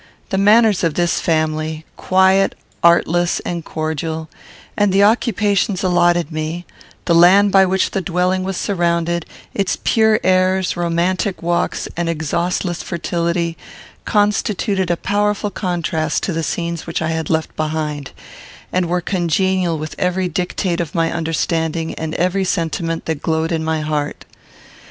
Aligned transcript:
The 0.29 0.37
manners 0.39 0.83
of 0.83 0.95
this 0.95 1.19
family, 1.21 1.85
quiet, 1.95 2.57
artless, 2.83 3.39
and 3.41 3.63
cordial, 3.63 4.29
the 4.83 5.03
occupations 5.03 5.83
allotted 5.83 6.31
me, 6.31 6.65
the 7.05 7.13
land 7.13 7.51
by 7.51 7.67
which 7.67 7.91
the 7.91 8.01
dwelling 8.01 8.43
was 8.43 8.57
surrounded, 8.57 9.27
its 9.53 9.77
pure 9.83 10.19
airs, 10.23 10.75
romantic 10.75 11.43
walks, 11.43 11.87
and 11.95 12.09
exhaustless 12.09 12.81
fertility, 12.81 13.59
constituted 14.03 14.89
a 14.89 14.97
powerful 14.97 15.51
contrast 15.51 16.23
to 16.23 16.33
the 16.33 16.41
scenes 16.41 16.87
which 16.87 16.99
I 17.03 17.09
had 17.09 17.29
left 17.29 17.55
behind, 17.55 18.09
and 18.73 18.87
were 18.87 19.01
congenial 19.01 19.77
with 19.77 19.93
every 19.99 20.27
dictate 20.27 20.81
of 20.81 20.95
my 20.95 21.11
understanding 21.11 21.93
and 21.93 22.15
every 22.15 22.43
sentiment 22.43 23.05
that 23.05 23.21
glowed 23.21 23.51
in 23.51 23.63
my 23.63 23.81
heart. 23.81 24.25